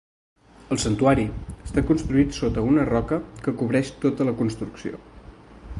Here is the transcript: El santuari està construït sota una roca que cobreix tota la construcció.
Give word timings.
El 0.75 0.79
santuari 0.83 1.25
està 1.67 1.83
construït 1.91 2.33
sota 2.39 2.65
una 2.71 2.85
roca 2.91 3.19
que 3.45 3.53
cobreix 3.61 3.95
tota 4.07 4.27
la 4.31 4.35
construcció. 4.41 5.03